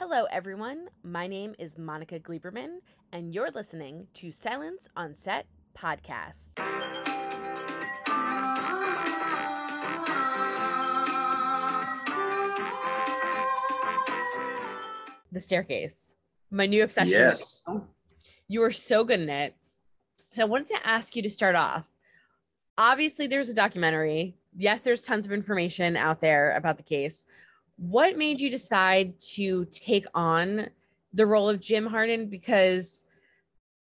[0.00, 0.88] Hello, everyone.
[1.02, 2.78] My name is Monica Gleberman,
[3.12, 5.44] and you're listening to Silence on Set
[5.76, 6.54] podcast.
[15.30, 16.14] The staircase,
[16.50, 17.10] my new obsession.
[17.10, 17.62] Yes.
[18.48, 19.54] You are so good in it.
[20.30, 21.84] So I wanted to ask you to start off.
[22.78, 24.38] Obviously, there's a documentary.
[24.56, 27.26] Yes, there's tons of information out there about the case.
[27.80, 30.68] What made you decide to take on
[31.14, 32.28] the role of Jim Hardin?
[32.28, 33.06] Because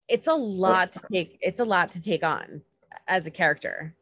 [0.10, 1.38] it's a lot to take.
[1.42, 2.62] It's a lot to take on
[3.08, 3.96] as a character.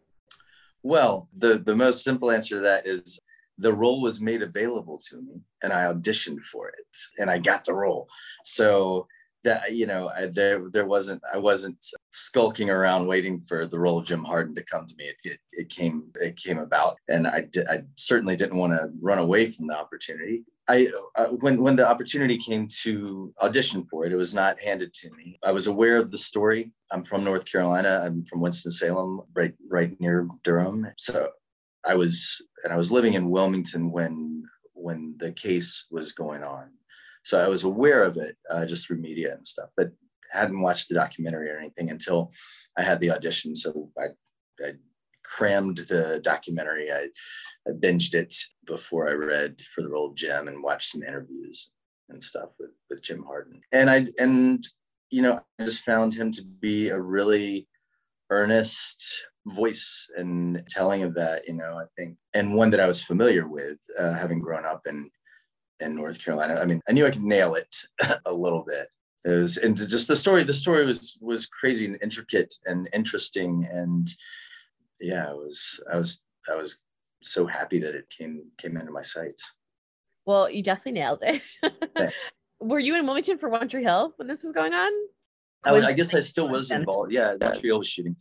[0.81, 3.19] Well, the the most simple answer to that is
[3.59, 7.63] the role was made available to me, and I auditioned for it, and I got
[7.63, 8.09] the role.
[8.43, 9.07] So
[9.45, 13.99] that you know, I, there there wasn't I wasn't skulking around waiting for the role
[13.99, 15.05] of Jim Hardin to come to me.
[15.05, 18.89] It it, it came it came about, and I did, I certainly didn't want to
[18.99, 20.43] run away from the opportunity.
[20.67, 24.93] I uh, when when the opportunity came to audition for it, it was not handed
[24.95, 25.39] to me.
[25.43, 26.73] I was aware of the story.
[26.91, 28.01] I'm from North Carolina.
[28.03, 30.87] I'm from Winston Salem, right right near Durham.
[30.97, 31.29] So
[31.87, 36.71] I was and I was living in Wilmington when when the case was going on.
[37.25, 39.89] So I was aware of it uh, just through media and stuff, but
[40.31, 42.31] hadn't watched the documentary or anything until
[42.77, 43.55] I had the audition.
[43.55, 44.05] So I,
[44.63, 44.71] I
[45.23, 46.91] crammed the documentary.
[46.91, 47.07] I,
[47.67, 48.33] I binged it
[48.65, 51.71] before I read for the role of Jim and watched some interviews
[52.09, 53.61] and stuff with, with Jim Hardin.
[53.71, 54.65] And I and
[55.09, 57.67] you know, I just found him to be a really
[58.29, 63.03] earnest voice and telling of that, you know, I think, and one that I was
[63.03, 65.09] familiar with, uh, having grown up in
[65.79, 66.59] in North Carolina.
[66.61, 67.75] I mean, I knew I could nail it
[68.25, 68.87] a little bit.
[69.25, 70.43] It was, and just the story.
[70.43, 74.07] The story was was crazy and intricate and interesting, and
[74.99, 75.79] yeah, I was.
[75.91, 76.79] I was I was
[77.23, 79.51] so happy that it came came into my sights.
[80.27, 82.13] Well, you definitely nailed it.
[82.59, 84.91] Were you in Wilmington for One Tree Hill when this was going on?
[85.63, 87.11] I, was, I guess I still was involved.
[87.11, 88.15] Yeah, Tree Hill was shooting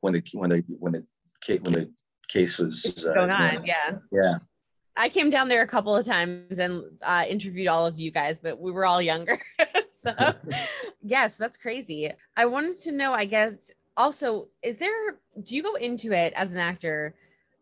[0.00, 1.06] when the when the when the
[1.40, 1.90] case when the
[2.28, 3.64] case was uh, going on.
[3.64, 3.98] Yeah.
[4.12, 4.34] Yeah.
[4.96, 8.40] I came down there a couple of times and uh, interviewed all of you guys,
[8.40, 9.38] but we were all younger.
[9.88, 10.12] so,
[11.02, 12.10] yes, that's crazy.
[12.36, 16.54] I wanted to know, I guess, also, is there, do you go into it as
[16.54, 17.14] an actor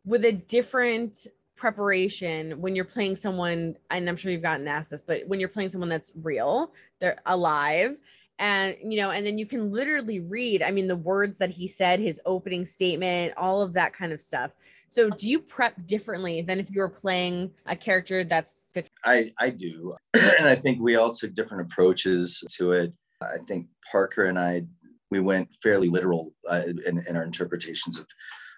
[0.04, 3.76] with a different preparation when you're playing someone?
[3.90, 7.18] And I'm sure you've gotten asked this, but when you're playing someone that's real, they're
[7.26, 7.96] alive.
[8.40, 11.66] And, you know, and then you can literally read, I mean, the words that he
[11.66, 14.52] said, his opening statement, all of that kind of stuff
[14.88, 18.72] so do you prep differently than if you were playing a character that's
[19.04, 19.94] I I do.
[20.14, 22.92] and I think we all took different approaches to it.
[23.22, 24.64] I think Parker and I
[25.10, 28.06] we went fairly literal uh, in, in our interpretations of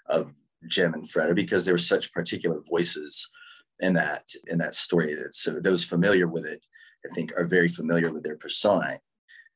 [0.06, 0.32] of
[0.66, 3.28] Jim and Freda because there were such particular voices
[3.80, 5.16] in that in that story.
[5.32, 6.64] So those familiar with it,
[7.08, 9.00] I think, are very familiar with their persona.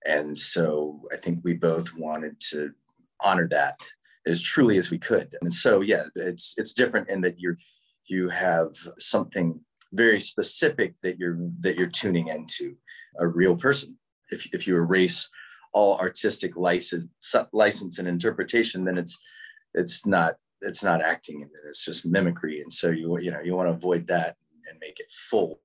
[0.06, 2.72] And so I think we both wanted to
[3.20, 3.78] honor that
[4.26, 5.34] as truly as we could.
[5.40, 7.58] And so, yeah, it's it's different in that you're
[8.06, 9.60] you have something
[9.92, 12.76] very specific that you're that you're tuning into
[13.18, 13.98] a real person.
[14.30, 15.28] If if you erase
[15.72, 17.08] all artistic license
[17.52, 19.18] license and interpretation, then it's
[19.74, 22.60] it's not it's not acting it's just mimicry.
[22.62, 24.36] And so you you know you want to avoid that
[24.68, 25.60] and make it full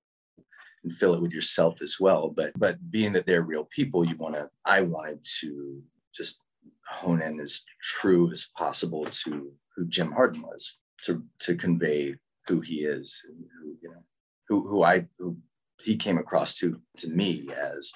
[0.84, 2.30] and fill it with yourself as well.
[2.30, 5.82] But but being that they're real people, you want to I wanted to
[6.14, 6.42] just
[6.90, 12.16] hone in as true as possible to who Jim Hardin was, to to convey
[12.48, 14.04] who he is, who you know,
[14.48, 15.38] who who I who
[15.82, 17.92] he came across to to me as,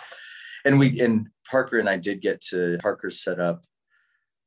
[0.66, 3.64] and we and Parker and I did get to Parker set up.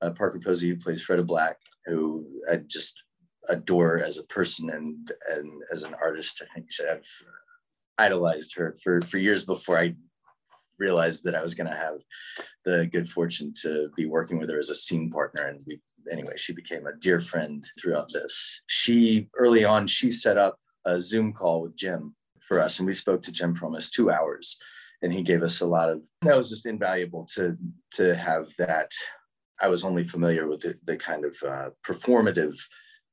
[0.02, 3.02] Uh, Parker Posey, who plays Freda Black, who I just
[3.48, 6.42] adore as a person and and as an artist.
[6.42, 7.08] I think I've
[7.98, 9.94] idolized her for for years before I
[10.78, 11.98] realized that I was going to have
[12.64, 15.47] the good fortune to be working with her as a scene partner.
[15.47, 18.60] And we, anyway, she became a dear friend throughout this.
[18.66, 22.92] She, early on, she set up a Zoom call with Jim for us, and we
[22.92, 24.59] spoke to Jim for almost two hours.
[25.03, 27.56] And he gave us a lot of, that was just invaluable to,
[27.93, 28.90] to have that.
[29.61, 32.56] I was only familiar with the, the kind of uh, performative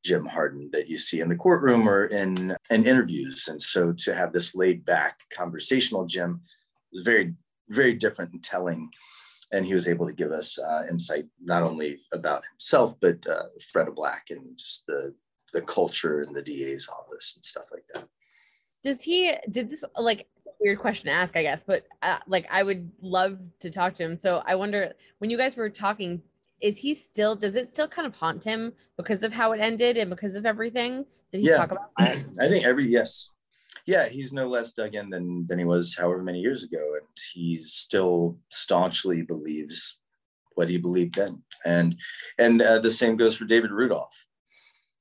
[0.04, 3.48] Jim Hardin that you see in the courtroom or in, in interviews.
[3.48, 6.42] And so to have this laid back conversational Jim
[6.92, 7.34] was very
[7.74, 8.90] very different and telling.
[9.52, 13.44] And he was able to give us uh, insight not only about himself, but uh,
[13.74, 15.14] Freda Black and just the
[15.54, 18.08] the culture and the DA's office and stuff like that.
[18.84, 20.28] Does he did this like
[20.64, 24.04] weird question to ask, I guess, but uh, like I would love to talk to
[24.04, 24.20] him.
[24.20, 26.22] So I wonder when you guys were talking,
[26.62, 29.98] is he still does it still kind of haunt him because of how it ended
[29.98, 31.06] and because of everything?
[31.32, 31.58] Did he yeah.
[31.58, 32.24] talk about that?
[32.40, 33.32] I think every yes,
[33.86, 37.08] yeah, he's no less dug in than than he was however many years ago, and
[37.34, 40.00] he still staunchly believes
[40.56, 41.44] what he believed then.
[41.66, 41.96] And
[42.38, 44.28] and uh, the same goes for David Rudolph.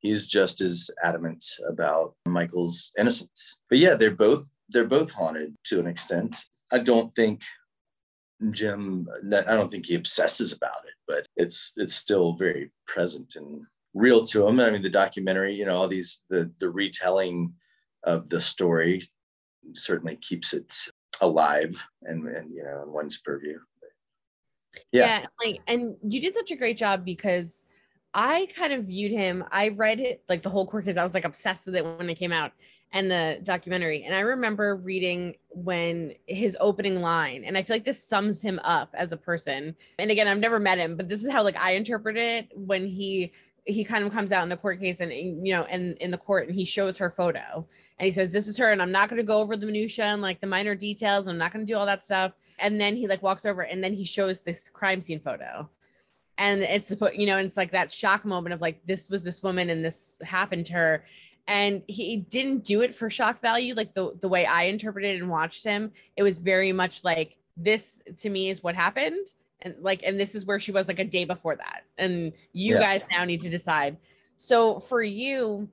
[0.01, 3.61] He's just as adamant about Michael's innocence.
[3.69, 6.37] But yeah, they're both they're both haunted to an extent.
[6.73, 7.43] I don't think
[8.51, 9.07] Jim.
[9.33, 13.63] I don't think he obsesses about it, but it's it's still very present and
[13.95, 14.59] real to him.
[14.59, 17.53] I mean, the documentary, you know, all these the the retelling
[18.05, 19.03] of the story
[19.75, 20.75] certainly keeps it
[21.21, 23.59] alive and, and you know in one's purview.
[24.91, 25.21] Yeah.
[25.21, 27.67] yeah like and you did such a great job because
[28.15, 31.13] i kind of viewed him i read it like the whole court case i was
[31.13, 32.53] like obsessed with it when it came out
[32.95, 34.05] and the documentary.
[34.05, 38.59] And i remember reading when his opening line and i feel like this sums him
[38.65, 39.75] up as a person.
[39.99, 42.87] And again i've never met him but this is how like i interpret it when
[42.87, 43.33] he
[43.65, 46.19] he kind of comes out in the court case and you know and in the
[46.19, 47.65] court and he shows her photo
[47.99, 50.07] and he says this is her and i'm not going to go over the minutia
[50.07, 52.33] and like the minor details i'm not going to do all that stuff.
[52.59, 55.69] And then he like walks over and then he shows this crime scene photo.
[56.39, 59.43] And it's you know and it's like that shock moment of like this was this
[59.43, 61.05] woman and this happened to her.
[61.49, 65.31] And he didn't do it for shock value like the the way i interpreted and
[65.31, 65.93] watched him.
[66.17, 69.27] It was very much like this to me is what happened
[69.63, 72.75] and like and this is where she was like a day before that and you
[72.75, 72.81] yeah.
[72.81, 73.97] guys now need to decide
[74.37, 75.69] so for you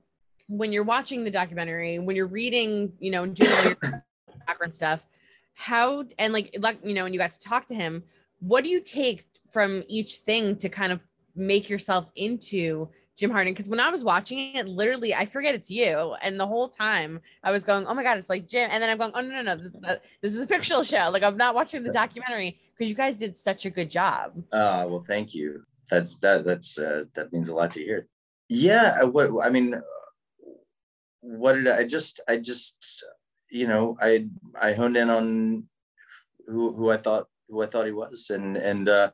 [0.48, 3.76] when you're watching the documentary when you're reading you know doing all your
[4.46, 5.04] background stuff
[5.54, 8.02] how and like like you know and you got to talk to him
[8.40, 11.00] what do you take from each thing to kind of
[11.36, 12.88] make yourself into
[13.20, 16.14] Jim Hardin because when I was watching it, literally, I forget it's you.
[16.22, 18.70] And the whole time I was going, oh my God, it's like Jim.
[18.72, 20.82] And then I'm going, oh, no, no, no, this, is a, this is a fictional
[20.82, 21.10] show.
[21.12, 24.32] Like I'm not watching the documentary because you guys did such a good job.
[24.50, 25.64] Uh, well, thank you.
[25.90, 28.06] That's, that, that's, uh, that means a lot to hear.
[28.48, 29.02] Yeah.
[29.02, 29.78] What, I mean,
[31.20, 33.04] what did I, I just, I just,
[33.50, 34.28] you know, I,
[34.58, 35.64] I honed in on
[36.46, 39.10] who, who I thought who I thought he was, and and uh,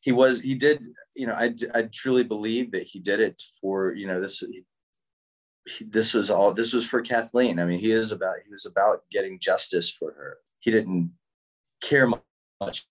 [0.00, 3.94] he was he did you know I I truly believe that he did it for
[3.94, 4.42] you know this
[5.66, 7.58] he, this was all this was for Kathleen.
[7.58, 10.38] I mean he is about he was about getting justice for her.
[10.60, 11.12] He didn't
[11.82, 12.08] care
[12.60, 12.86] much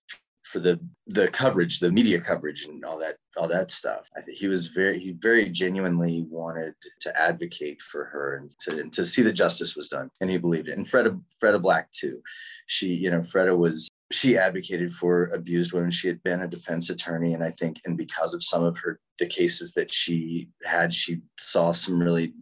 [0.46, 0.78] for the
[1.08, 4.08] the coverage, the media coverage, and all that all that stuff.
[4.16, 8.80] I think he was very he very genuinely wanted to advocate for her and to
[8.80, 10.76] and to see that justice was done, and he believed it.
[10.76, 12.22] And Freda Freda Black too.
[12.66, 15.90] She you know Freda was she advocated for abused women.
[15.90, 19.00] She had been a defense attorney, and I think, and because of some of her
[19.18, 22.34] the cases that she had, she saw some really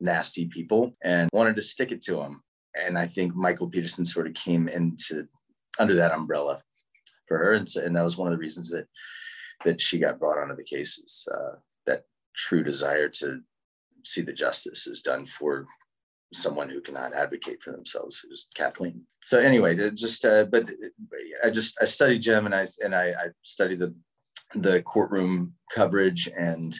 [0.00, 2.42] nasty people and wanted to stick it to them.
[2.74, 5.26] And I think Michael Peterson sort of came into
[5.78, 6.60] under that umbrella
[7.28, 8.86] for her, and, so, and that was one of the reasons that
[9.64, 11.26] that she got brought onto the cases.
[11.32, 12.04] Uh, that
[12.34, 13.40] true desire to
[14.04, 15.64] see the justice is done for
[16.32, 19.02] someone who cannot advocate for themselves, who's Kathleen.
[19.22, 20.68] So anyway, just uh, but
[21.44, 23.94] I just I studied Jim and I and I, I studied the
[24.54, 26.74] the courtroom coverage and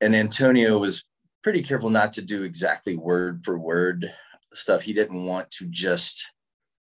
[0.00, 1.04] and Antonio was
[1.42, 4.12] pretty careful not to do exactly word for word
[4.54, 4.82] stuff.
[4.82, 6.26] He didn't want to just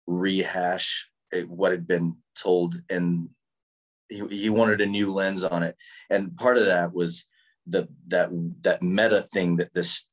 [0.08, 1.10] rehash
[1.48, 3.30] what had been told and
[4.10, 5.76] he, he wanted a new lens on it
[6.10, 7.26] and part of that was
[7.66, 8.30] the that
[8.62, 10.10] that meta thing that this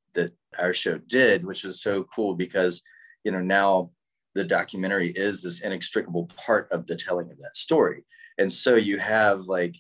[0.59, 2.83] our show did, which was so cool because,
[3.25, 3.91] you know, now
[4.35, 8.05] the documentary is this inextricable part of the telling of that story.
[8.39, 9.77] And so you have like,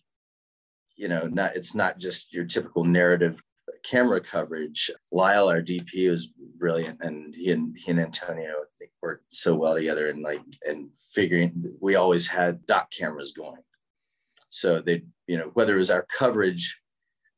[0.97, 3.41] you know, not it's not just your typical narrative
[3.83, 4.91] camera coverage.
[5.13, 6.29] Lyle, our DP, was
[6.59, 8.65] brilliant, and he and he and Antonio
[9.03, 13.63] worked so well together, and like and figuring we always had dot cameras going.
[14.51, 16.79] So they, you know, whether it was our coverage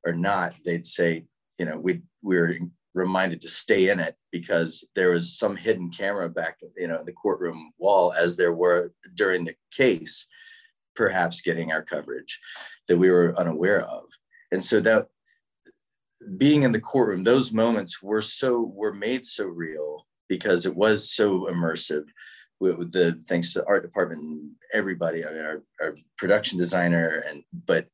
[0.05, 1.27] or not, they'd say,
[1.59, 2.55] you know, we were
[2.95, 7.07] reminded to stay in it because there was some hidden camera back you know in
[7.07, 10.27] the courtroom wall as there were during the case
[10.95, 12.41] perhaps getting our coverage
[12.89, 14.05] that we were unaware of.
[14.51, 15.09] And so that
[16.37, 21.13] being in the courtroom those moments were so were made so real because it was
[21.13, 22.05] so immersive.
[22.61, 27.21] With the thanks to the art department and everybody I mean, our, our production designer
[27.29, 27.89] and but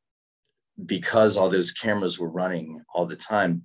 [0.85, 3.63] because all those cameras were running all the time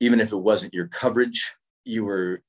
[0.00, 1.52] even if it wasn't your coverage,
[1.84, 2.42] you were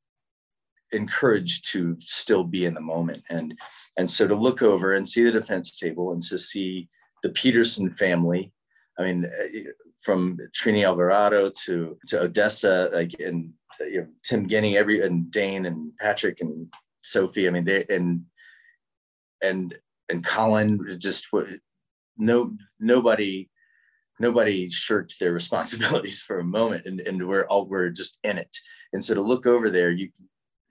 [0.91, 3.23] encouraged to still be in the moment.
[3.29, 3.57] And,
[3.97, 6.89] and so to look over and see the defense table and to see
[7.23, 8.51] the Peterson family,
[8.97, 9.59] I mean, uh,
[10.01, 15.31] from Trini Alvarado to, to Odessa, like, and uh, you know, Tim Guinee, every, and
[15.31, 16.71] Dane and Patrick and
[17.01, 18.21] Sophie, I mean, they, and,
[19.41, 19.73] and,
[20.09, 21.27] and Colin just,
[22.17, 23.49] no, nobody
[24.19, 28.55] nobody shirked their responsibilities for a moment and, and we're all we're just in it
[28.93, 30.09] and so to look over there you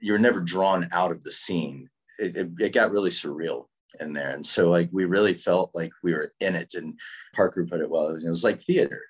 [0.05, 1.89] you're never drawn out of the scene.
[2.19, 3.65] It, it, it got really surreal
[4.01, 4.31] in there.
[4.31, 6.75] And so like we really felt like we were in it.
[6.75, 7.01] And
[7.35, 8.09] Parker put it well.
[8.09, 9.01] It was like theater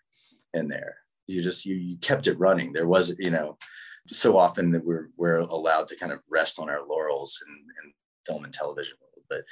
[0.53, 0.99] in there.
[1.27, 2.73] You just you, you kept it running.
[2.73, 3.59] There was, you know,
[4.07, 7.93] so often that we're we're allowed to kind of rest on our laurels in, in
[8.25, 9.43] film and television world, but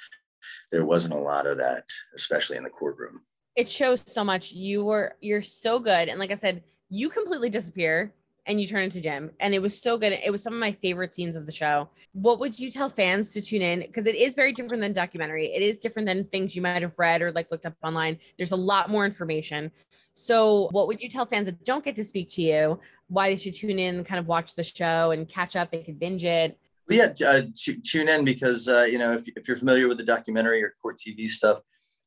[0.70, 1.84] there wasn't a lot of that,
[2.14, 3.22] especially in the courtroom.
[3.56, 4.52] It shows so much.
[4.52, 6.08] You were you're so good.
[6.08, 8.12] And like I said, you completely disappear
[8.46, 9.30] and you turn into Jim.
[9.40, 10.12] And it was so good.
[10.12, 11.88] It was some of my favorite scenes of the show.
[12.12, 13.80] What would you tell fans to tune in?
[13.80, 15.46] Because it is very different than documentary.
[15.46, 18.18] It is different than things you might have read or like looked up online.
[18.36, 19.70] There's a lot more information.
[20.14, 22.80] So, what would you tell fans that don't get to speak to you?
[23.08, 25.70] Why they should tune in, kind of watch the show and catch up?
[25.70, 26.58] They could binge it.
[26.88, 29.98] Well, yeah, uh, t- tune in because uh, you know if, if you're familiar with
[29.98, 31.60] the documentary or court TV stuff,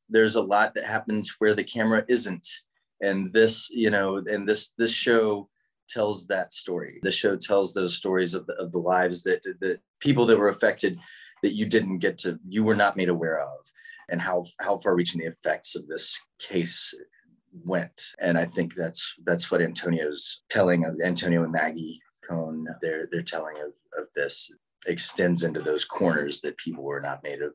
[0.10, 2.48] there's a lot that happens where the camera isn't,
[3.02, 5.50] and this you know, and this this show
[5.88, 7.00] tells that story.
[7.04, 10.50] The show tells those stories of the, of the lives that the people that were
[10.50, 11.00] affected
[11.44, 13.60] that you didn't get to, you were not made aware of,
[14.10, 16.94] and how how far reaching the effects of this case
[17.64, 18.02] went.
[18.20, 22.68] And I think that's that's what Antonio's telling of Antonio and Maggie Cohn.
[22.82, 24.52] Their their telling of of this
[24.88, 27.54] extends into those corners that people were not made of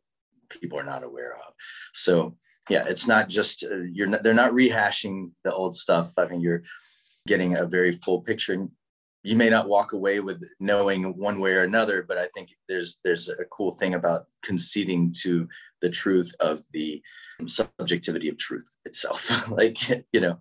[0.50, 1.54] people are not aware of.
[1.94, 2.36] So
[2.68, 6.12] yeah, it's not just uh, you're not, they're not rehashing the old stuff.
[6.18, 6.62] I mean, you're
[7.26, 8.52] getting a very full picture.
[8.54, 8.70] And
[9.22, 12.98] you may not walk away with knowing one way or another, but I think there's
[13.04, 15.48] there's a cool thing about conceding to
[15.82, 17.02] the truth of the
[17.46, 19.48] subjectivity of truth itself.
[19.50, 19.78] like
[20.12, 20.38] you know,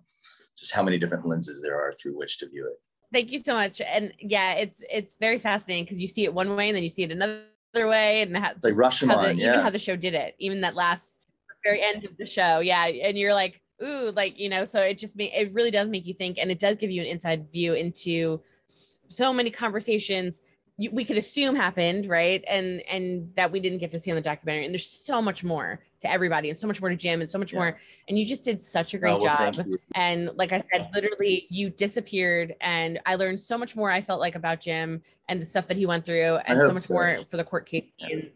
[0.56, 2.76] just how many different lenses there are through which to view it.
[3.12, 3.80] Thank you so much.
[3.80, 6.88] And yeah, it's it's very fascinating because you see it one way and then you
[6.88, 7.42] see it another
[7.74, 9.48] way, and how, like Rashomon, the, yeah.
[9.48, 11.28] even how the show did it, even that last
[11.64, 14.98] very end of the show, yeah, and you're like ooh, like, you know, so it
[14.98, 17.50] just make it really does make you think and it does give you an inside
[17.52, 20.42] view into so many conversations
[20.88, 22.42] we could assume happened, right?
[22.48, 24.64] And and that we didn't get to see on the documentary.
[24.64, 27.38] And there's so much more to everybody, and so much more to Jim, and so
[27.38, 27.78] much more.
[28.08, 29.66] And you just did such a great oh, well, job.
[29.94, 33.90] And like I said, literally, you disappeared, and I learned so much more.
[33.90, 36.82] I felt like about Jim and the stuff that he went through, and so much
[36.82, 36.94] so.
[36.94, 37.84] more for the court case.
[37.98, 38.26] Yes.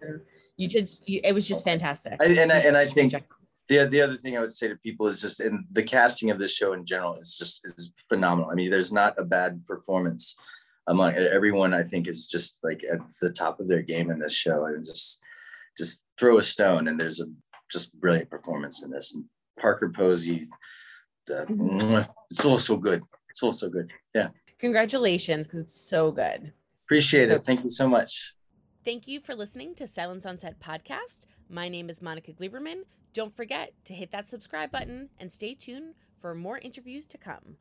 [0.56, 0.90] You did.
[1.06, 1.70] You, it was just oh.
[1.70, 2.14] fantastic.
[2.20, 3.14] I, and I, and I think
[3.68, 6.38] the the other thing I would say to people is just in the casting of
[6.38, 8.50] this show in general is just is phenomenal.
[8.50, 10.36] I mean, there's not a bad performance
[10.86, 11.74] among everyone.
[11.74, 14.84] I think is just like at the top of their game in this show, and
[14.84, 15.20] just
[15.76, 17.26] just throw a stone, and there's a
[17.70, 19.14] just brilliant performance in this.
[19.14, 19.24] And
[19.58, 20.46] Parker Posey,
[21.26, 23.02] the, it's all so good.
[23.30, 23.90] It's all so good.
[24.14, 24.28] Yeah.
[24.58, 26.52] Congratulations, because it's so good.
[26.86, 27.44] Appreciate so- it.
[27.44, 28.34] Thank you so much.
[28.84, 31.26] Thank you for listening to Silence on Set podcast.
[31.48, 32.82] My name is Monica Gleberman.
[33.14, 37.56] Don't forget to hit that subscribe button and stay tuned for more interviews to come.